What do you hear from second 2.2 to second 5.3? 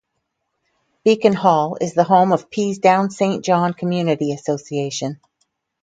of the Peasedown Saint John Community Association.